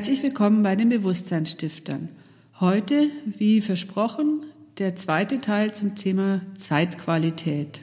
[0.00, 2.08] Herzlich willkommen bei den Bewusstseinsstiftern.
[2.58, 4.46] Heute, wie versprochen,
[4.78, 7.82] der zweite Teil zum Thema Zeitqualität.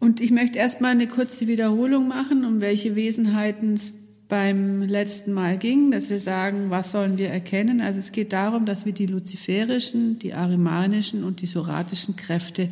[0.00, 3.92] Und ich möchte erstmal eine kurze Wiederholung machen, um welche Wesenheiten es
[4.28, 7.80] beim letzten Mal ging, dass wir sagen, was sollen wir erkennen?
[7.80, 12.70] Also es geht darum, dass wir die luziferischen, die arimanischen und die soratischen Kräfte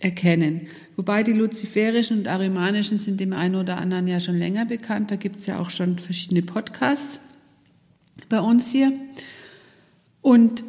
[0.00, 0.66] erkennen.
[0.96, 5.10] Wobei die luziferischen und arimanischen sind dem einen oder anderen ja schon länger bekannt.
[5.10, 7.20] Da gibt es ja auch schon verschiedene Podcasts
[8.28, 8.92] bei uns hier.
[10.22, 10.64] Und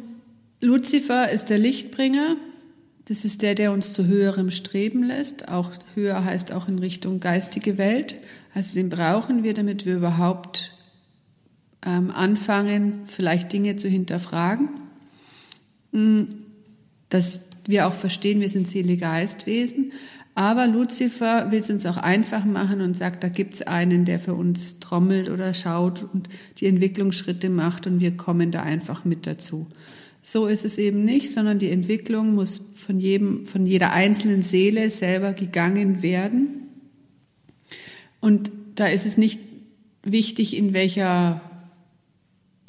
[0.60, 2.36] Luzifer ist der Lichtbringer.
[3.06, 5.48] Das ist der, der uns zu höherem streben lässt.
[5.48, 8.16] Auch höher heißt auch in Richtung geistige Welt.
[8.54, 10.76] Also den brauchen wir, damit wir überhaupt
[11.84, 14.68] ähm, anfangen, vielleicht Dinge zu hinterfragen.
[15.92, 16.28] Hm,
[17.08, 19.92] das wir auch verstehen, wir sind Seele-Geistwesen.
[20.34, 24.18] Aber Luzifer will es uns auch einfach machen und sagt, da gibt es einen, der
[24.18, 29.26] für uns trommelt oder schaut und die Entwicklungsschritte macht und wir kommen da einfach mit
[29.26, 29.66] dazu.
[30.22, 34.88] So ist es eben nicht, sondern die Entwicklung muss von jedem, von jeder einzelnen Seele
[34.88, 36.68] selber gegangen werden.
[38.20, 39.40] Und da ist es nicht
[40.02, 41.42] wichtig, in welcher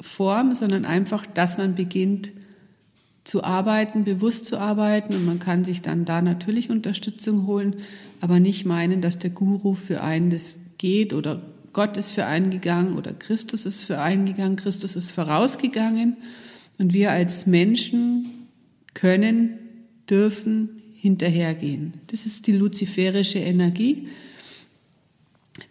[0.00, 2.30] Form, sondern einfach, dass man beginnt,
[3.24, 5.14] zu arbeiten, bewusst zu arbeiten.
[5.14, 7.76] Und man kann sich dann da natürlich Unterstützung holen,
[8.20, 12.50] aber nicht meinen, dass der Guru für einen das geht oder Gott ist für einen
[12.50, 16.16] gegangen oder Christus ist für einen gegangen, Christus ist vorausgegangen.
[16.78, 18.48] Und wir als Menschen
[18.94, 19.58] können,
[20.08, 21.94] dürfen hinterhergehen.
[22.08, 24.08] Das ist die luziferische Energie,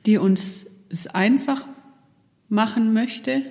[0.05, 1.65] die uns es einfach
[2.49, 3.41] machen möchte,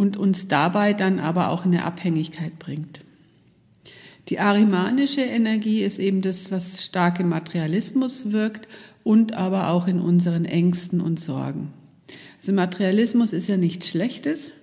[0.00, 3.02] und uns dabei dann aber auch in eine Abhängigkeit bringt.
[4.30, 8.66] Die arimanische Energie ist eben das, was stark im Materialismus wirkt
[9.04, 11.74] und aber auch in unseren Ängsten und Sorgen.
[12.38, 14.54] Also Materialismus ist ja nichts Schlechtes,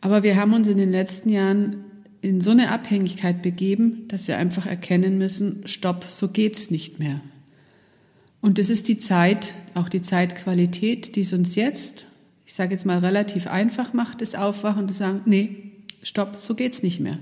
[0.00, 1.84] aber wir haben uns in den letzten Jahren
[2.20, 7.20] in so eine Abhängigkeit begeben, dass wir einfach erkennen müssen, stopp, so geht's nicht mehr.
[8.40, 12.06] Und das ist die Zeit, auch die Zeitqualität, die es uns jetzt
[12.52, 16.82] ich sage jetzt mal relativ einfach macht, das Aufwachen und sagen, nee, stopp, so geht's
[16.82, 17.18] nicht mehr.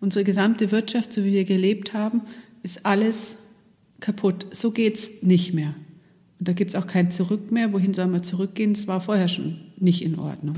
[0.00, 2.22] Unsere gesamte Wirtschaft, so wie wir gelebt haben,
[2.62, 3.36] ist alles
[4.00, 4.46] kaputt.
[4.52, 5.74] So geht's nicht mehr.
[6.38, 7.74] Und da gibt's auch kein Zurück mehr.
[7.74, 8.72] Wohin soll man zurückgehen?
[8.72, 10.56] Es war vorher schon nicht in Ordnung.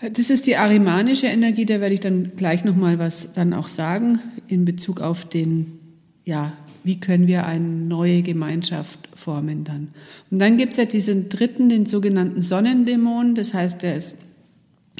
[0.00, 4.20] Das ist die arimanische Energie, da werde ich dann gleich nochmal was dann auch sagen
[4.48, 5.80] in Bezug auf den,
[6.24, 6.54] ja,
[6.86, 9.88] wie können wir eine neue Gemeinschaft formen dann.
[10.30, 14.16] Und dann gibt es ja diesen dritten, den sogenannten Sonnendämon, das heißt, der ist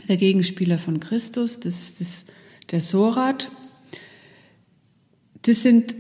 [0.09, 2.25] der Gegenspieler von Christus, das ist das,
[2.73, 3.53] der Sorat.
[5.43, 5.95] Das sind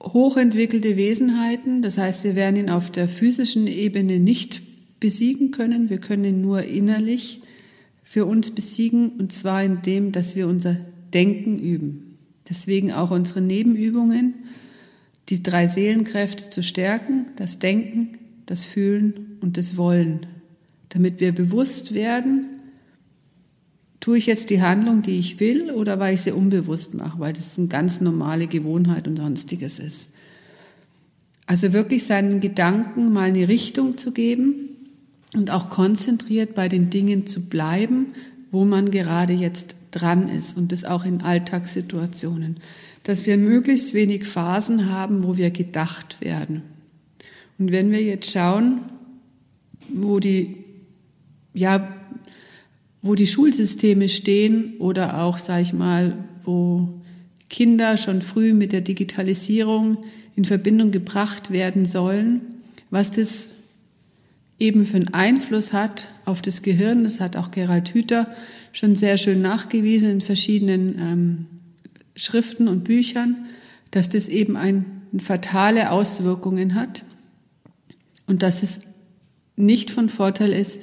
[0.00, 4.62] hochentwickelte Wesenheiten, das heißt, wir werden ihn auf der physischen Ebene nicht
[5.00, 7.40] besiegen können, wir können ihn nur innerlich
[8.04, 10.76] für uns besiegen, und zwar indem, dass wir unser
[11.12, 12.07] Denken üben.
[12.48, 14.34] Deswegen auch unsere Nebenübungen,
[15.28, 20.26] die drei Seelenkräfte zu stärken, das Denken, das Fühlen und das Wollen,
[20.88, 22.46] damit wir bewusst werden,
[24.00, 27.32] tue ich jetzt die Handlung, die ich will, oder weil ich sie unbewusst mache, weil
[27.32, 30.08] das eine ganz normale Gewohnheit und sonstiges ist.
[31.46, 34.68] Also wirklich seinen Gedanken mal eine Richtung zu geben
[35.34, 38.08] und auch konzentriert bei den Dingen zu bleiben,
[38.50, 42.58] wo man gerade jetzt dran ist und das auch in Alltagssituationen,
[43.02, 46.62] dass wir möglichst wenig Phasen haben, wo wir gedacht werden.
[47.58, 48.80] Und wenn wir jetzt schauen,
[49.88, 50.56] wo die,
[51.54, 51.88] ja,
[53.02, 57.00] wo die Schulsysteme stehen oder auch, sage ich mal, wo
[57.48, 59.98] Kinder schon früh mit der Digitalisierung
[60.36, 62.42] in Verbindung gebracht werden sollen,
[62.90, 63.48] was das
[64.58, 67.04] eben für einen Einfluss hat auf das Gehirn.
[67.04, 68.28] Das hat auch Gerald Hüther
[68.72, 71.46] schon sehr schön nachgewiesen in verschiedenen ähm,
[72.16, 73.46] Schriften und Büchern,
[73.90, 74.86] dass das eben ein,
[75.20, 77.02] fatale Auswirkungen hat
[78.26, 78.82] und dass es
[79.56, 80.78] nicht von Vorteil ist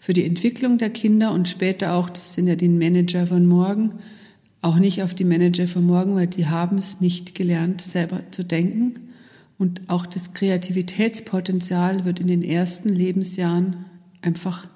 [0.00, 4.00] für die Entwicklung der Kinder und später auch, das sind ja die Manager von morgen,
[4.62, 8.44] auch nicht auf die Manager von morgen, weil die haben es nicht gelernt, selber zu
[8.44, 9.07] denken.
[9.58, 13.84] Und auch das Kreativitätspotenzial wird in den ersten Lebensjahren
[14.22, 14.68] einfach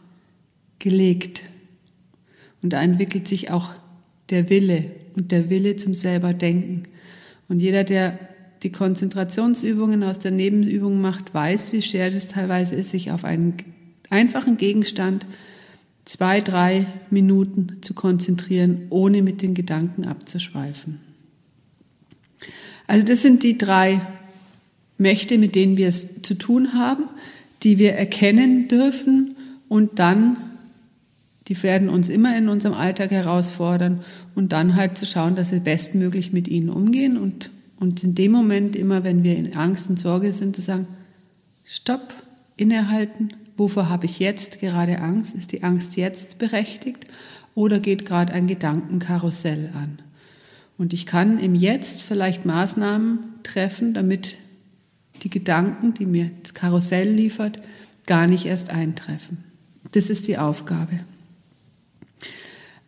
[0.81, 1.43] gelegt.
[2.63, 3.73] Und da entwickelt sich auch
[4.31, 6.85] der Wille und der Wille zum selber Denken.
[7.49, 8.19] Und jeder, der
[8.63, 13.55] die Konzentrationsübungen aus der Nebenübung macht, weiß, wie schwer das teilweise ist, sich auf einen
[14.11, 15.27] einfachen Gegenstand
[16.05, 21.01] zwei, drei Minuten zu konzentrieren, ohne mit den Gedanken abzuschweifen.
[22.87, 24.01] Also das sind die drei
[25.03, 27.05] Mächte, mit denen wir es zu tun haben,
[27.63, 29.37] die wir erkennen dürfen
[29.69, 30.37] und dann,
[31.49, 34.01] die werden uns immer in unserem Alltag herausfordern
[34.35, 38.33] und dann halt zu schauen, dass wir bestmöglich mit ihnen umgehen und, und in dem
[38.33, 40.87] Moment immer, wenn wir in Angst und Sorge sind, zu sagen,
[41.65, 42.15] stopp,
[42.57, 45.35] innehalten, wovor habe ich jetzt gerade Angst?
[45.35, 47.07] Ist die Angst jetzt berechtigt
[47.55, 49.99] oder geht gerade ein Gedankenkarussell an?
[50.79, 54.37] Und ich kann im Jetzt vielleicht Maßnahmen treffen, damit
[55.23, 57.61] die Gedanken, die mir das Karussell liefert,
[58.07, 59.45] gar nicht erst eintreffen.
[59.93, 61.01] Das ist die Aufgabe.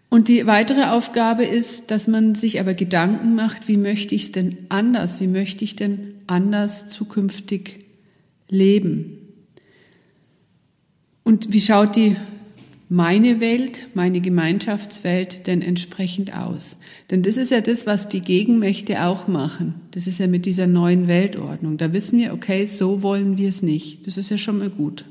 [0.08, 4.32] Und die weitere Aufgabe ist, dass man sich aber Gedanken macht, wie möchte ich es
[4.32, 7.84] denn anders, wie möchte ich denn anders zukünftig
[8.48, 9.18] leben?
[11.24, 12.16] Und wie schaut die
[12.88, 16.76] meine Welt, meine Gemeinschaftswelt denn entsprechend aus?
[17.10, 19.74] Denn das ist ja das, was die Gegenmächte auch machen.
[19.90, 21.76] Das ist ja mit dieser neuen Weltordnung.
[21.76, 24.06] Da wissen wir, okay, so wollen wir es nicht.
[24.06, 25.04] Das ist ja schon mal gut.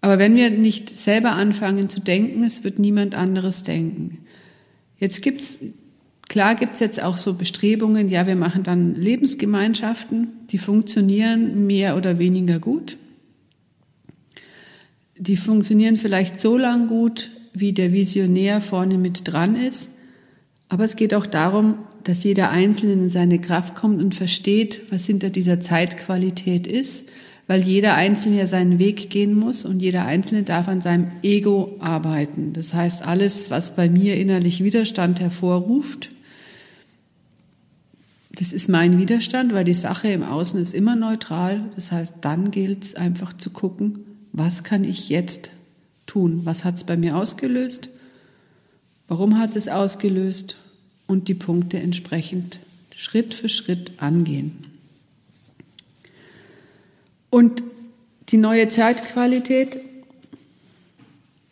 [0.00, 4.18] Aber wenn wir nicht selber anfangen zu denken, es wird niemand anderes denken.
[4.98, 5.60] Jetzt gibt's
[6.28, 12.18] Klar gibt's jetzt auch so Bestrebungen, ja, wir machen dann Lebensgemeinschaften, die funktionieren mehr oder
[12.18, 12.98] weniger gut.
[15.18, 19.90] Die funktionieren vielleicht so lang gut, wie der Visionär vorne mit dran ist.
[20.68, 25.06] Aber es geht auch darum, dass jeder Einzelne in seine Kraft kommt und versteht, was
[25.06, 27.06] hinter dieser Zeitqualität ist,
[27.46, 31.76] weil jeder Einzelne ja seinen Weg gehen muss und jeder Einzelne darf an seinem Ego
[31.80, 32.52] arbeiten.
[32.52, 36.10] Das heißt, alles, was bei mir innerlich Widerstand hervorruft,
[38.38, 41.64] das ist mein Widerstand, weil die Sache im Außen ist immer neutral.
[41.74, 44.04] Das heißt, dann gilt es einfach zu gucken,
[44.38, 45.50] was kann ich jetzt
[46.06, 46.42] tun?
[46.44, 47.90] Was hat es bei mir ausgelöst?
[49.08, 50.56] Warum hat es ausgelöst?
[51.06, 52.58] Und die Punkte entsprechend
[52.94, 54.64] Schritt für Schritt angehen.
[57.30, 57.62] Und
[58.28, 59.78] die neue Zeitqualität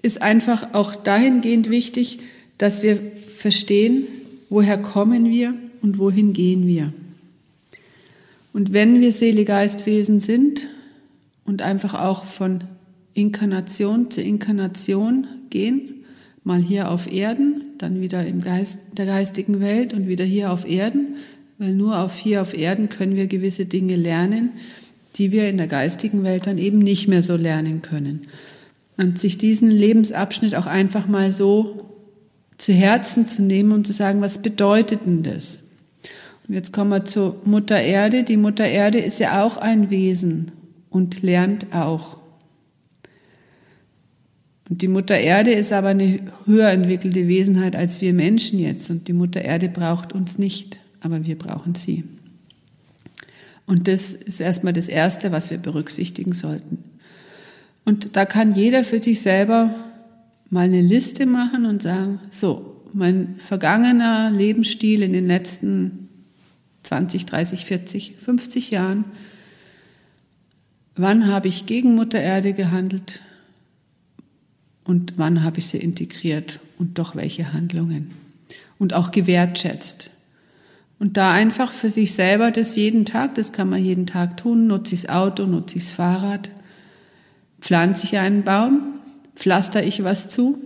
[0.02, 2.20] ist einfach auch dahingehend wichtig,
[2.58, 3.00] dass wir
[3.36, 4.06] verstehen,
[4.48, 6.92] woher kommen wir und wohin gehen wir.
[8.52, 10.68] Und wenn wir Seele-Geistwesen sind,
[11.46, 12.64] und einfach auch von
[13.16, 16.04] Inkarnation zu Inkarnation gehen,
[16.44, 20.68] mal hier auf Erden, dann wieder im Geist, der geistigen Welt und wieder hier auf
[20.68, 21.16] Erden,
[21.58, 24.50] weil nur auf hier auf Erden können wir gewisse Dinge lernen,
[25.16, 28.26] die wir in der geistigen Welt dann eben nicht mehr so lernen können.
[28.98, 31.86] Und sich diesen Lebensabschnitt auch einfach mal so
[32.58, 35.60] zu Herzen zu nehmen und zu sagen, was bedeutet denn das?
[36.46, 38.24] Und jetzt kommen wir zur Mutter Erde.
[38.24, 40.52] Die Mutter Erde ist ja auch ein Wesen
[40.90, 42.18] und lernt auch.
[44.68, 48.90] Und die Mutter Erde ist aber eine höher entwickelte Wesenheit als wir Menschen jetzt.
[48.90, 52.04] Und die Mutter Erde braucht uns nicht, aber wir brauchen sie.
[53.66, 56.78] Und das ist erstmal das Erste, was wir berücksichtigen sollten.
[57.84, 59.74] Und da kann jeder für sich selber
[60.50, 66.08] mal eine Liste machen und sagen, so, mein vergangener Lebensstil in den letzten
[66.84, 69.04] 20, 30, 40, 50 Jahren,
[70.96, 73.20] Wann habe ich gegen Mutter Erde gehandelt
[74.86, 78.12] und wann habe ich sie integriert und doch welche Handlungen?
[78.78, 80.10] Und auch gewertschätzt.
[80.98, 84.66] Und da einfach für sich selber das jeden Tag, das kann man jeden Tag tun,
[84.66, 86.50] nutze ich das Auto, nutze ich das Fahrrad,
[87.60, 89.00] pflanze ich einen Baum,
[89.34, 90.58] pflaster ich was zu.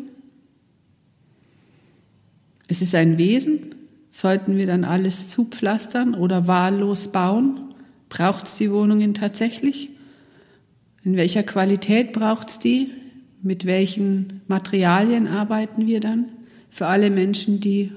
[2.68, 3.74] Es ist ein Wesen,
[4.10, 7.74] sollten wir dann alles zupflastern oder wahllos bauen?
[8.08, 9.90] Braucht es die Wohnungen tatsächlich?
[11.02, 12.92] In welcher Qualität braucht es die?
[13.42, 16.26] Mit welchen Materialien arbeiten wir dann?
[16.68, 17.90] Für alle Menschen, die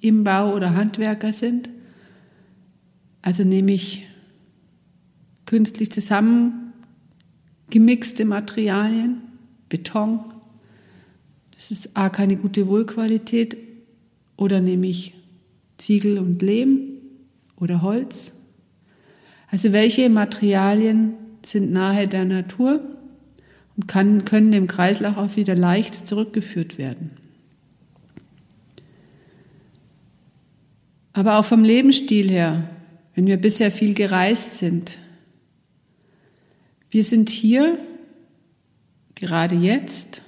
[0.00, 1.70] im Bau oder Handwerker sind.
[3.22, 4.04] Also nehme ich
[5.46, 9.22] künstlich zusammengemixte Materialien,
[9.68, 10.20] Beton.
[11.54, 13.56] Das ist A keine gute Wohlqualität.
[14.36, 15.14] Oder nehme ich
[15.78, 16.98] Ziegel und Lehm
[17.56, 18.32] oder Holz.
[19.50, 22.95] Also welche Materialien sind nahe der Natur
[23.76, 27.10] und kann, können dem Kreislauf auch wieder leicht zurückgeführt werden.
[31.12, 32.68] Aber auch vom Lebensstil her,
[33.14, 34.98] wenn wir bisher viel gereist sind,
[36.90, 37.78] wir sind hier
[39.14, 40.22] gerade jetzt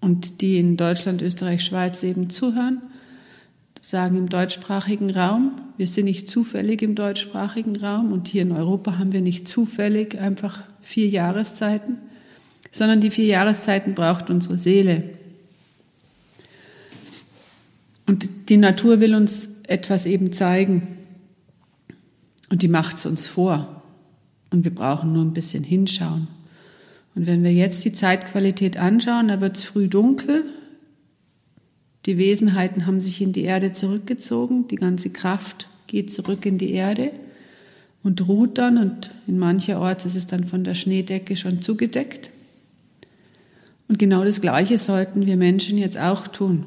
[0.00, 2.82] und die in Deutschland, Österreich, Schweiz eben zuhören,
[3.84, 5.60] sagen im deutschsprachigen Raum.
[5.76, 10.18] Wir sind nicht zufällig im deutschsprachigen Raum und hier in Europa haben wir nicht zufällig
[10.18, 11.98] einfach vier Jahreszeiten,
[12.72, 15.10] sondern die vier Jahreszeiten braucht unsere Seele.
[18.06, 20.98] Und die Natur will uns etwas eben zeigen.
[22.48, 23.82] Und die macht es uns vor.
[24.50, 26.28] Und wir brauchen nur ein bisschen hinschauen.
[27.14, 30.44] Und wenn wir jetzt die Zeitqualität anschauen, da wird es früh dunkel.
[32.06, 34.68] Die Wesenheiten haben sich in die Erde zurückgezogen.
[34.68, 37.10] Die ganze Kraft geht zurück in die Erde
[38.02, 38.76] und ruht dann.
[38.76, 42.30] Und in mancherorts ist es dann von der Schneedecke schon zugedeckt.
[43.88, 46.66] Und genau das Gleiche sollten wir Menschen jetzt auch tun.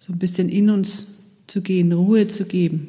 [0.00, 1.06] So ein bisschen in uns
[1.46, 2.88] zu gehen, Ruhe zu geben.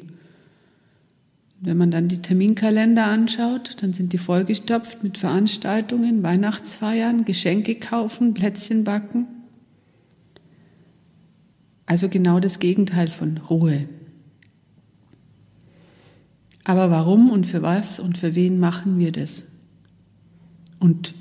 [1.60, 8.34] Wenn man dann die Terminkalender anschaut, dann sind die vollgestopft mit Veranstaltungen, Weihnachtsfeiern, Geschenke kaufen,
[8.34, 9.26] Plätzchen backen.
[11.86, 13.88] Also genau das Gegenteil von Ruhe.
[16.64, 19.44] Aber warum und für was und für wen machen wir das?
[20.78, 21.14] Und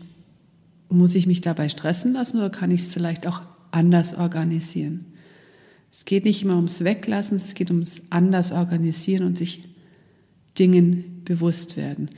[0.89, 3.41] muss ich mich dabei stressen lassen oder kann ich es vielleicht auch
[3.71, 5.05] anders organisieren?
[5.91, 9.63] Es geht nicht immer ums Weglassen, es geht ums anders organisieren und sich
[10.57, 12.09] Dingen bewusst werden.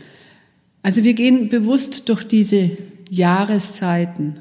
[0.82, 2.72] Also wir gehen bewusst durch diese
[3.10, 4.40] Jahreszeiten.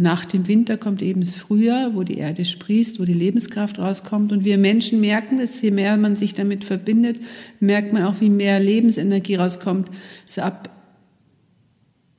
[0.00, 4.30] Nach dem Winter kommt eben das Frühjahr, wo die Erde sprießt, wo die Lebenskraft rauskommt.
[4.30, 7.18] Und wir Menschen merken es, je mehr man sich damit verbindet,
[7.58, 9.90] merkt man auch, wie mehr Lebensenergie rauskommt.
[10.24, 10.70] So ab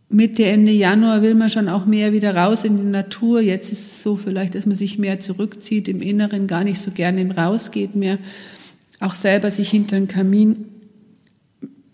[0.09, 3.39] Mitte, Ende Januar will man schon auch mehr wieder raus in die Natur.
[3.39, 6.91] Jetzt ist es so vielleicht, dass man sich mehr zurückzieht im Inneren, gar nicht so
[6.91, 8.17] gerne rausgeht mehr.
[8.99, 10.65] Auch selber sich hinter den Kamin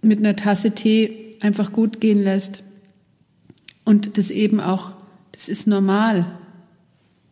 [0.01, 2.63] mit einer Tasse Tee einfach gut gehen lässt.
[3.83, 4.93] Und das eben auch,
[5.35, 6.25] das ist normal.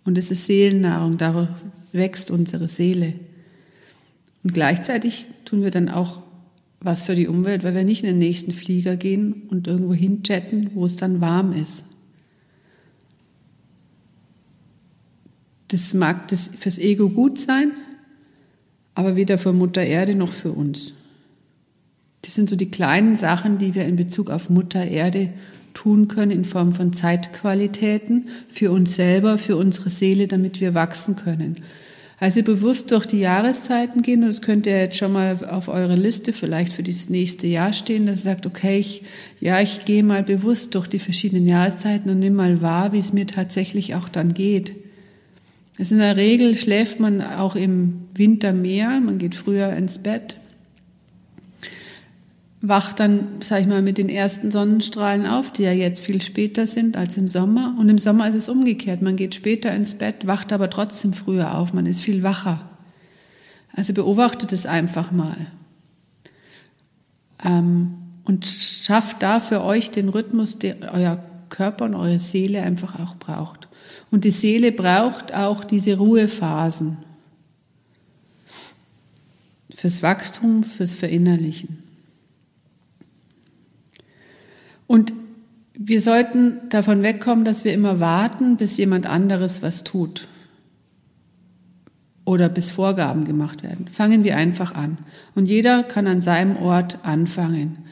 [0.03, 1.48] Und es ist Seelennahrung, darauf
[1.93, 3.13] wächst unsere Seele.
[4.43, 6.22] Und gleichzeitig tun wir dann auch
[6.81, 10.72] was für die Umwelt, weil wir nicht in den nächsten Flieger gehen und irgendwo hinchatten,
[10.74, 11.86] wo es dann warm ist.
[15.69, 17.72] Das mag das fürs Ego gut sein,
[18.95, 20.91] aber weder für Mutter Erde noch für uns.
[22.22, 25.31] Das sind so die kleinen Sachen, die wir in Bezug auf Mutter Erde
[25.74, 31.15] tun können in Form von Zeitqualitäten für uns selber, für unsere Seele, damit wir wachsen
[31.15, 31.58] können.
[32.20, 35.96] Also bewusst durch die Jahreszeiten gehen, und das könnt ihr jetzt schon mal auf eure
[35.96, 39.03] Liste vielleicht für das nächste Jahr stehen, dass ihr sagt, okay, ich,
[39.42, 43.12] ja, ich gehe mal bewusst durch die verschiedenen Jahreszeiten und nimm mal wahr, wie es
[43.12, 44.74] mir tatsächlich auch dann geht.
[45.80, 50.38] Also in der Regel schläft man auch im Winter mehr, man geht früher ins Bett,
[52.65, 56.65] wacht dann, sag ich mal, mit den ersten Sonnenstrahlen auf, die ja jetzt viel später
[56.65, 57.75] sind als im Sommer.
[57.77, 59.01] Und im Sommer ist es umgekehrt.
[59.01, 61.74] Man geht später ins Bett, wacht aber trotzdem früher auf.
[61.74, 62.70] Man ist viel wacher.
[63.75, 65.36] Also beobachtet es einfach mal.
[67.43, 72.98] Ähm, und schafft da für euch den Rhythmus, den euer Körper und eure Seele einfach
[72.98, 73.67] auch braucht.
[74.10, 77.00] Und die Seele braucht auch diese Ruhephasen.
[79.75, 81.83] Fürs Wachstum, fürs Verinnerlichen.
[84.94, 85.12] Und
[85.74, 90.28] wir sollten davon wegkommen, dass wir immer warten, bis jemand anderes was tut
[92.26, 93.88] oder bis Vorgaben gemacht werden.
[93.88, 95.00] Fangen wir einfach an.
[95.34, 97.86] Und jeder kann an seinem Ort anfangen.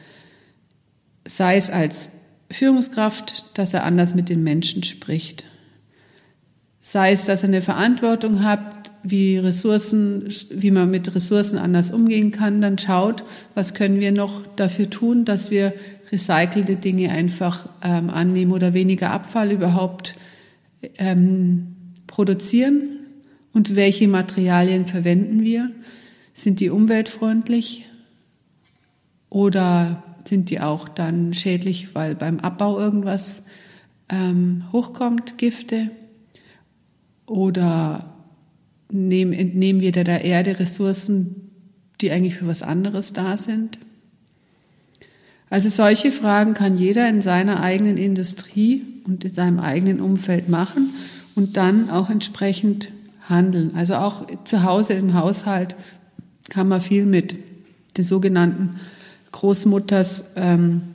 [1.26, 2.12] Sei es als
[2.52, 5.44] Führungskraft, dass er anders mit den Menschen spricht.
[6.82, 12.30] Sei es, dass er eine Verantwortung hat, wie Ressourcen, wie man mit Ressourcen anders umgehen
[12.30, 15.74] kann, dann schaut, was können wir noch dafür tun, dass wir
[16.10, 20.14] recycelte Dinge einfach ähm, annehmen oder weniger Abfall überhaupt
[20.98, 23.00] ähm, produzieren
[23.52, 25.70] und welche Materialien verwenden wir?
[26.34, 27.86] Sind die umweltfreundlich
[29.28, 33.42] oder sind die auch dann schädlich, weil beim Abbau irgendwas
[34.08, 35.90] ähm, hochkommt, Gifte?
[37.26, 38.11] Oder
[38.92, 41.50] nehmen, entnehmen wir der Erde Ressourcen,
[42.00, 43.78] die eigentlich für was anderes da sind?
[45.50, 50.94] Also solche Fragen kann jeder in seiner eigenen Industrie und in seinem eigenen Umfeld machen
[51.34, 52.88] und dann auch entsprechend
[53.28, 53.72] handeln.
[53.74, 55.76] Also auch zu Hause im Haushalt
[56.48, 57.36] kann man viel mit
[57.96, 58.80] den sogenannten
[59.32, 60.94] Großmutters ähm,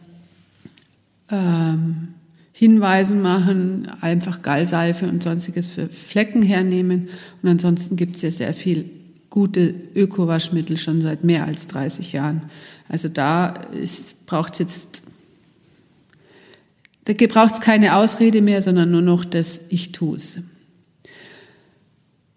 [1.30, 2.16] ähm,
[2.58, 7.10] Hinweisen machen, einfach Gallseife und sonstiges für Flecken hernehmen.
[7.44, 8.90] Und ansonsten gibt es ja sehr viel
[9.30, 12.42] gute Ökowaschmittel schon seit mehr als 30 Jahren.
[12.90, 13.54] Also da
[14.26, 15.04] braucht es jetzt,
[17.06, 20.40] da braucht es keine Ausrede mehr, sondern nur noch das Ich tu's.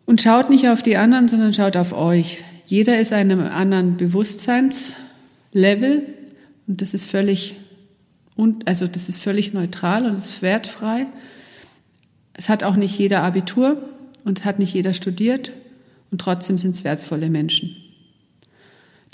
[0.05, 2.45] Und schaut nicht auf die anderen, sondern schaut auf euch.
[2.67, 6.03] Jeder ist einem anderen Bewusstseinslevel
[6.67, 7.57] und das ist völlig,
[8.67, 11.07] also das ist völlig neutral und es ist wertfrei.
[12.33, 13.83] Es hat auch nicht jeder Abitur
[14.25, 15.53] und hat nicht jeder studiert
[16.11, 17.77] und trotzdem sind es wertvolle Menschen.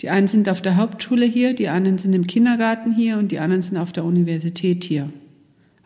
[0.00, 3.38] Die einen sind auf der Hauptschule hier, die anderen sind im Kindergarten hier und die
[3.38, 5.10] anderen sind auf der Universität hier.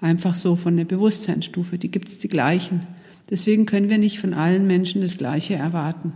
[0.01, 2.87] Einfach so von der Bewusstseinsstufe, die gibt es die gleichen.
[3.29, 6.13] Deswegen können wir nicht von allen Menschen das Gleiche erwarten.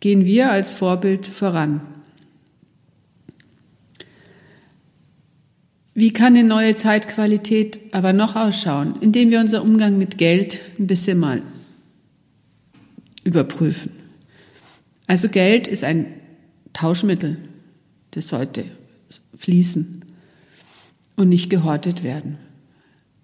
[0.00, 1.80] Gehen wir als Vorbild voran.
[5.98, 8.94] Wie kann eine neue Zeitqualität aber noch ausschauen?
[9.00, 11.42] Indem wir unser Umgang mit Geld ein bisschen mal
[13.24, 13.90] überprüfen.
[15.08, 16.06] Also Geld ist ein
[16.72, 17.38] Tauschmittel,
[18.12, 18.66] das sollte
[19.38, 20.04] fließen
[21.16, 22.38] und nicht gehortet werden.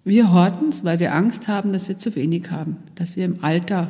[0.03, 3.41] Wir horten es, weil wir Angst haben, dass wir zu wenig haben, dass wir im
[3.41, 3.89] Alter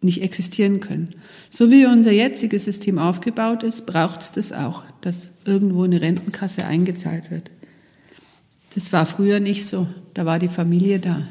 [0.00, 1.16] nicht existieren können.
[1.50, 6.64] So wie unser jetziges System aufgebaut ist, braucht es das auch, dass irgendwo eine Rentenkasse
[6.64, 7.50] eingezahlt wird.
[8.74, 9.86] Das war früher nicht so.
[10.14, 11.22] Da war die Familie da.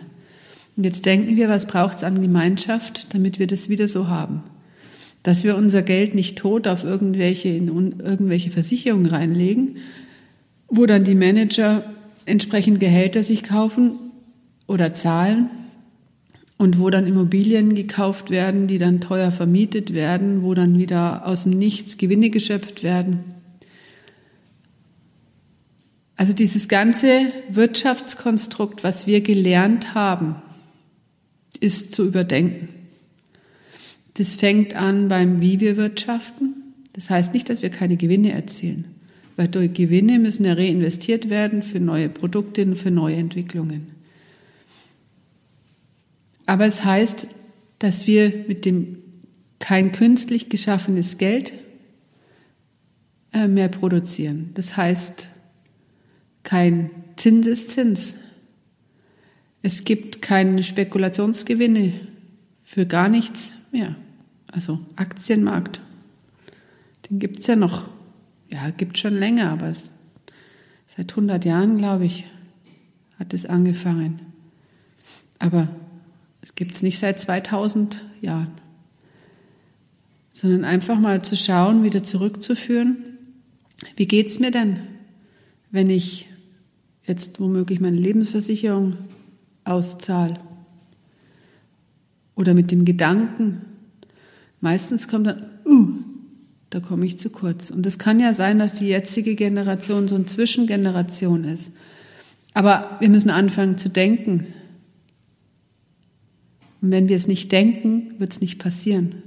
[0.75, 4.43] Und jetzt denken wir, was braucht es an Gemeinschaft, damit wir das wieder so haben
[5.23, 7.67] dass wir unser Geld nicht tot auf irgendwelche, in
[7.99, 9.77] irgendwelche Versicherungen reinlegen,
[10.67, 11.83] wo dann die Manager
[12.25, 13.93] entsprechend Gehälter sich kaufen
[14.67, 15.49] oder zahlen
[16.57, 21.43] und wo dann Immobilien gekauft werden, die dann teuer vermietet werden, wo dann wieder aus
[21.43, 23.19] dem Nichts Gewinne geschöpft werden.
[26.19, 30.35] Also dieses ganze Wirtschaftskonstrukt, was wir gelernt haben,
[31.61, 32.67] ist zu überdenken.
[34.15, 36.73] Das fängt an beim Wie wir wirtschaften.
[36.91, 38.83] Das heißt nicht, dass wir keine Gewinne erzielen,
[39.37, 43.87] weil durch Gewinne müssen ja reinvestiert werden für neue Produkte und für neue Entwicklungen.
[46.45, 47.29] Aber es heißt,
[47.79, 48.97] dass wir mit dem
[49.59, 51.53] kein künstlich geschaffenes Geld
[53.31, 54.49] äh, mehr produzieren.
[54.55, 55.29] Das heißt,
[56.43, 58.15] kein Zinseszins.
[59.61, 61.99] Es gibt keine Spekulationsgewinne
[62.63, 63.95] für gar nichts mehr.
[64.51, 65.81] Also Aktienmarkt,
[67.09, 67.89] den gibt es ja noch,
[68.49, 69.91] ja, gibt schon länger, aber es,
[70.87, 72.25] seit 100 Jahren, glaube ich,
[73.19, 74.21] hat es angefangen.
[75.37, 75.67] Aber
[76.41, 78.51] es gibt es nicht seit 2000 Jahren,
[80.29, 82.97] sondern einfach mal zu schauen, wieder zurückzuführen,
[83.95, 84.79] wie geht es mir denn,
[85.71, 86.27] wenn ich
[87.05, 88.97] jetzt womöglich meine Lebensversicherung
[89.63, 90.39] auszahle
[92.35, 93.61] oder mit dem Gedanken,
[94.61, 95.87] Meistens kommt dann, uh,
[96.69, 97.71] da komme ich zu kurz.
[97.71, 101.71] Und es kann ja sein, dass die jetzige Generation so eine Zwischengeneration ist.
[102.53, 104.47] Aber wir müssen anfangen zu denken.
[106.81, 109.23] Und wenn wir es nicht denken, wird es nicht passieren.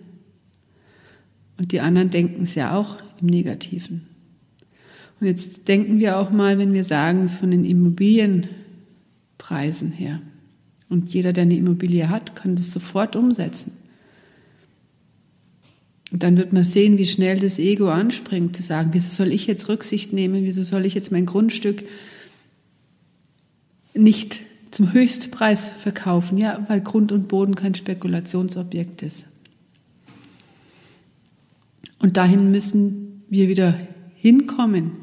[1.59, 4.07] Und die anderen denken es ja auch im Negativen.
[5.23, 10.21] Und jetzt denken wir auch mal, wenn wir sagen, von den Immobilienpreisen her.
[10.89, 13.71] Und jeder, der eine Immobilie hat, kann das sofort umsetzen.
[16.11, 19.47] Und dann wird man sehen, wie schnell das Ego anspringt, zu sagen, wieso soll ich
[19.47, 21.85] jetzt Rücksicht nehmen, wieso soll ich jetzt mein Grundstück
[23.95, 24.41] nicht
[24.73, 26.37] zum Höchstpreis verkaufen?
[26.37, 29.25] Ja, weil Grund und Boden kein Spekulationsobjekt ist.
[32.01, 33.79] Und dahin müssen wir wieder
[34.17, 35.02] hinkommen.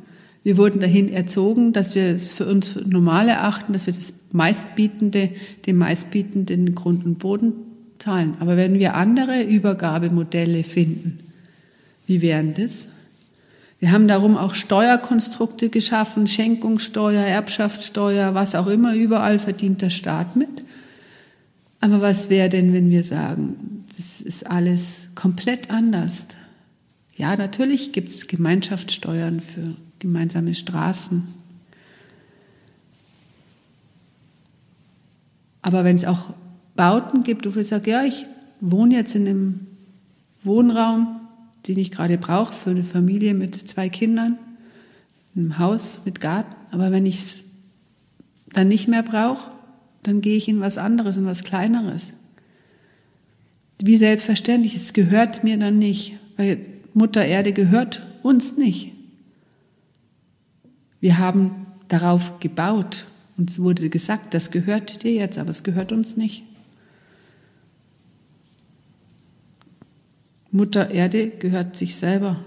[0.49, 5.29] Wir wurden dahin erzogen, dass wir es für uns normal erachten, dass wir das meistbietende,
[5.67, 7.53] dem meistbietenden Grund und Boden
[7.99, 8.33] zahlen.
[8.39, 11.19] Aber wenn wir andere Übergabemodelle finden,
[12.07, 12.87] wie wären das?
[13.79, 20.35] Wir haben darum auch Steuerkonstrukte geschaffen, Schenkungssteuer, Erbschaftssteuer, was auch immer, überall verdient der Staat
[20.35, 20.63] mit.
[21.79, 26.25] Aber was wäre denn, wenn wir sagen, das ist alles komplett anders?
[27.15, 31.27] Ja, natürlich gibt es Gemeinschaftssteuern für gemeinsame Straßen.
[35.61, 36.33] Aber wenn es auch
[36.75, 38.25] Bauten gibt, wo ich sage, ja, ich
[38.61, 39.67] wohne jetzt in einem
[40.43, 41.19] Wohnraum,
[41.67, 44.37] den ich gerade brauche für eine Familie mit zwei Kindern,
[45.35, 46.55] in einem Haus mit Garten.
[46.71, 47.43] Aber wenn ich es
[48.53, 49.51] dann nicht mehr brauche,
[50.03, 52.13] dann gehe ich in was anderes, in was Kleineres.
[53.81, 58.93] Wie selbstverständlich, es gehört mir dann nicht, weil Mutter Erde gehört uns nicht.
[60.99, 63.05] Wir haben darauf gebaut
[63.37, 66.43] und es wurde gesagt, das gehört dir jetzt, aber es gehört uns nicht.
[70.51, 72.37] Mutter Erde gehört sich selber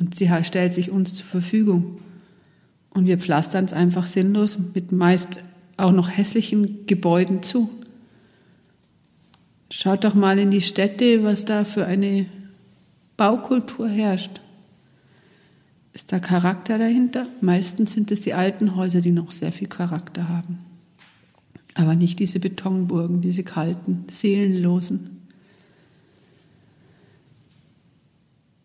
[0.00, 2.00] und sie stellt sich uns zur Verfügung.
[2.90, 5.40] Und wir pflastern es einfach sinnlos mit meist
[5.76, 7.68] auch noch hässlichen Gebäuden zu.
[9.70, 12.26] Schaut doch mal in die Städte, was da für eine
[13.16, 14.40] Baukultur herrscht.
[15.96, 17.26] Ist da Charakter dahinter?
[17.40, 20.58] Meistens sind es die alten Häuser, die noch sehr viel Charakter haben.
[21.72, 25.22] Aber nicht diese Betonburgen, diese kalten, seelenlosen.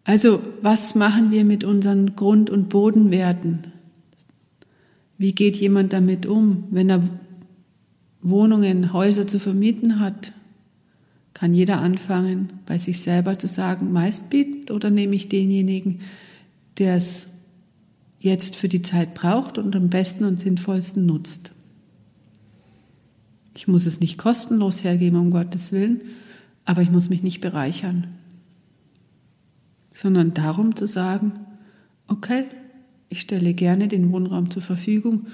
[0.03, 3.71] Also, was machen wir mit unseren Grund- und Bodenwerten?
[5.17, 7.01] Wie geht jemand damit um, wenn er
[8.21, 10.33] Wohnungen, Häuser zu vermieten hat?
[11.33, 16.01] Kann jeder anfangen, bei sich selber zu sagen, meistbietend oder nehme ich denjenigen,
[16.77, 17.27] der es
[18.19, 21.51] jetzt für die Zeit braucht und am besten und sinnvollsten nutzt?
[23.55, 26.01] Ich muss es nicht kostenlos hergeben, um Gottes Willen,
[26.65, 28.07] aber ich muss mich nicht bereichern,
[29.93, 31.33] sondern darum zu sagen,
[32.07, 32.45] okay,
[33.09, 35.27] ich stelle gerne den Wohnraum zur Verfügung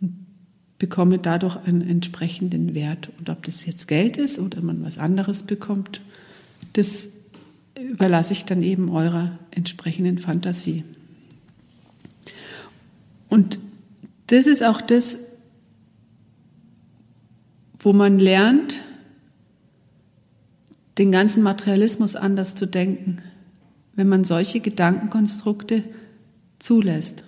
[0.00, 0.26] und
[0.78, 3.10] bekomme dadurch einen entsprechenden Wert.
[3.18, 6.00] Und ob das jetzt Geld ist oder man was anderes bekommt,
[6.72, 7.09] das
[7.88, 10.84] überlasse ich dann eben eurer entsprechenden Fantasie.
[13.28, 13.60] Und
[14.26, 15.18] das ist auch das,
[17.78, 18.82] wo man lernt,
[20.98, 23.16] den ganzen Materialismus anders zu denken,
[23.94, 25.82] wenn man solche Gedankenkonstrukte
[26.58, 27.24] zulässt.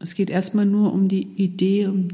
[0.00, 2.08] Es geht erstmal nur um die Idee, um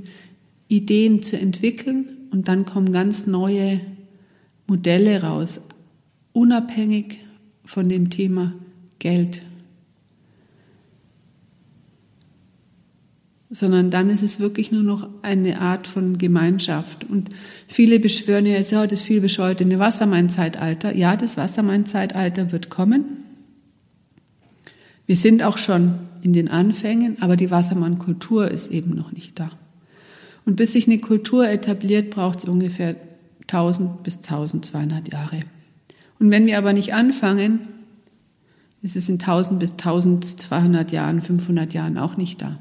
[0.69, 3.81] Ideen zu entwickeln und dann kommen ganz neue
[4.67, 5.61] Modelle raus,
[6.37, 7.21] unabhängig
[7.65, 8.53] von dem Thema
[8.99, 9.43] Geld.
[13.49, 17.05] sondern dann ist es wirklich nur noch eine Art von Gemeinschaft.
[17.09, 17.31] Und
[17.69, 20.95] viele beschwören ja jetzt, ja, das viel bescholtene Wassermann-Zeitalter.
[20.97, 23.05] Ja, das Wassermann-Zeitalter wird kommen.
[25.07, 29.53] Wir sind auch schon in den Anfängen, aber die Wassermann-Kultur ist eben noch nicht da.
[30.45, 32.97] Und bis sich eine Kultur etabliert, braucht es ungefähr
[33.43, 35.41] 1000 bis 1200 Jahre.
[36.19, 37.61] Und wenn wir aber nicht anfangen,
[38.83, 42.59] ist es in 1000 bis 1200 Jahren, 500 Jahren auch nicht da.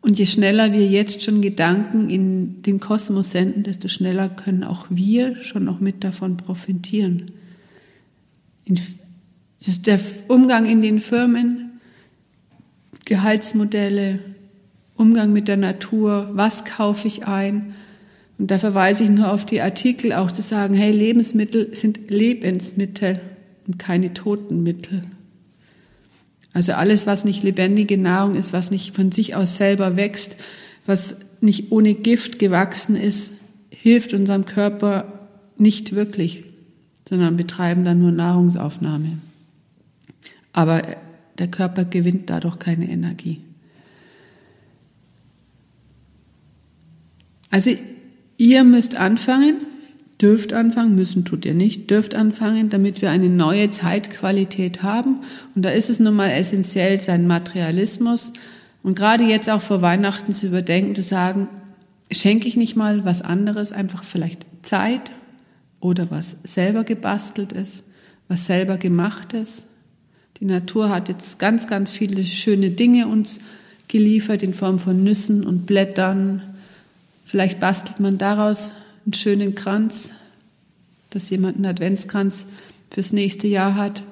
[0.00, 4.86] Und je schneller wir jetzt schon Gedanken in den Kosmos senden, desto schneller können auch
[4.90, 7.30] wir schon noch mit davon profitieren.
[8.66, 11.80] Der Umgang in den Firmen,
[13.06, 14.18] Gehaltsmodelle,
[14.94, 17.74] Umgang mit der Natur, was kaufe ich ein?
[18.38, 23.20] Und da verweise ich nur auf die Artikel auch zu sagen, hey, Lebensmittel sind Lebensmittel
[23.66, 25.04] und keine Totenmittel.
[26.52, 30.36] Also alles, was nicht lebendige Nahrung ist, was nicht von sich aus selber wächst,
[30.86, 33.32] was nicht ohne Gift gewachsen ist,
[33.70, 36.44] hilft unserem Körper nicht wirklich,
[37.08, 39.18] sondern betreiben dann nur Nahrungsaufnahme.
[40.52, 40.82] Aber
[41.38, 43.40] der Körper gewinnt dadurch keine Energie.
[47.50, 47.70] Also
[48.36, 49.56] ihr müsst anfangen,
[50.20, 55.20] dürft anfangen, müssen tut ihr nicht, dürft anfangen, damit wir eine neue Zeitqualität haben.
[55.54, 58.32] Und da ist es nun mal essentiell, sein Materialismus
[58.82, 61.48] und gerade jetzt auch vor Weihnachten zu überdenken, zu sagen,
[62.12, 65.10] schenke ich nicht mal was anderes, einfach vielleicht Zeit
[65.80, 67.82] oder was selber gebastelt ist,
[68.28, 69.66] was selber gemacht ist.
[70.38, 73.40] Die Natur hat jetzt ganz, ganz viele schöne Dinge uns
[73.88, 76.42] geliefert in Form von Nüssen und Blättern.
[77.24, 78.70] Vielleicht bastelt man daraus
[79.04, 80.10] einen schönen Kranz,
[81.10, 82.46] dass jemand einen Adventskranz
[82.90, 84.02] fürs nächste Jahr hat.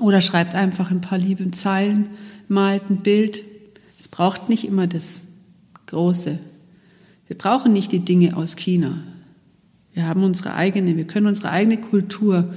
[0.00, 2.10] Oder schreibt einfach ein paar liebe Zeilen,
[2.48, 3.42] malt ein Bild.
[3.98, 5.26] Es braucht nicht immer das
[5.86, 6.38] Große.
[7.26, 9.02] Wir brauchen nicht die Dinge aus China.
[9.94, 12.54] Wir haben unsere eigene, wir können unsere eigene Kultur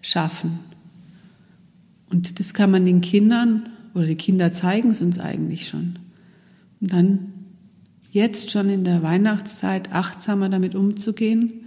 [0.00, 0.58] schaffen.
[2.10, 5.98] Und das kann man den Kindern oder die Kinder zeigen es uns eigentlich schon.
[6.80, 7.29] Und dann
[8.10, 11.66] jetzt schon in der Weihnachtszeit achtsamer damit umzugehen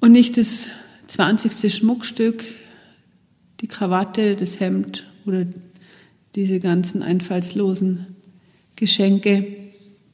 [0.00, 0.70] und nicht das
[1.08, 1.74] 20.
[1.74, 2.44] Schmuckstück,
[3.60, 5.46] die Krawatte, das Hemd oder
[6.34, 8.06] diese ganzen einfallslosen
[8.76, 9.46] Geschenke,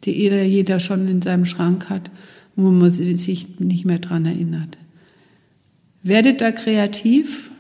[0.05, 2.11] die jeder, jeder schon in seinem Schrank hat,
[2.57, 4.77] wo man sich nicht mehr dran erinnert.
[6.03, 7.51] Werdet da kreativ,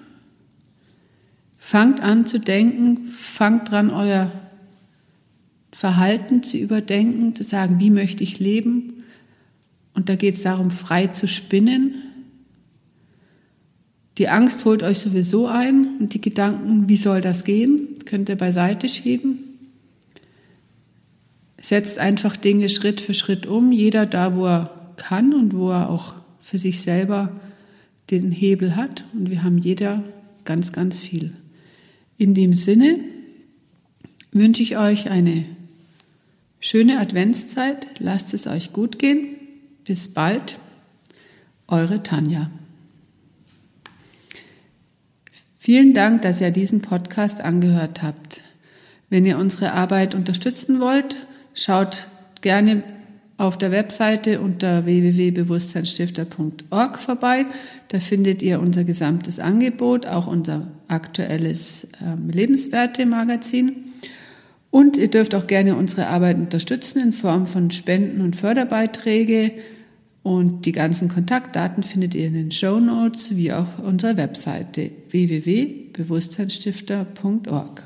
[1.58, 4.32] fangt an zu denken, fangt dran, euer
[5.72, 9.04] Verhalten zu überdenken, zu sagen, wie möchte ich leben?
[9.94, 11.94] Und da geht es darum, frei zu spinnen.
[14.16, 18.36] Die Angst holt euch sowieso ein und die Gedanken, wie soll das gehen, könnt ihr
[18.36, 19.38] beiseite schieben.
[21.60, 25.90] Setzt einfach Dinge Schritt für Schritt um, jeder da, wo er kann und wo er
[25.90, 27.32] auch für sich selber
[28.10, 29.04] den Hebel hat.
[29.12, 30.02] Und wir haben jeder
[30.44, 31.32] ganz, ganz viel.
[32.16, 33.00] In dem Sinne
[34.32, 35.44] wünsche ich euch eine
[36.60, 39.36] Schöne Adventszeit, lasst es euch gut gehen.
[39.84, 40.58] Bis bald,
[41.68, 42.50] eure Tanja.
[45.58, 48.42] Vielen Dank, dass ihr diesen Podcast angehört habt.
[49.08, 51.18] Wenn ihr unsere Arbeit unterstützen wollt,
[51.54, 52.06] schaut
[52.40, 52.82] gerne
[53.36, 57.46] auf der Webseite unter www.bewusstseinsstifter.org vorbei.
[57.88, 63.92] Da findet ihr unser gesamtes Angebot, auch unser aktuelles ähm, Lebenswerte-Magazin.
[64.70, 69.52] Und ihr dürft auch gerne unsere Arbeit unterstützen in Form von Spenden und Förderbeiträge.
[70.22, 77.84] Und die ganzen Kontaktdaten findet ihr in den Show Notes wie auch unserer Webseite www.bewusstseinsstifter.org.